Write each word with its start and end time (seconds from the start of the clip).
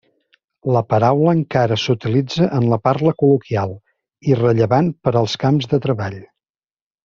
La 0.75 0.81
paraula 0.93 1.33
encara 1.39 1.77
s'utilitza 1.81 2.49
en 2.61 2.65
la 2.73 2.81
parla 2.87 3.13
col·loquial, 3.21 3.77
irrellevant 4.33 4.91
per 5.05 5.15
als 5.23 5.41
camps 5.47 5.73
de 5.75 5.83
treball. 5.89 6.21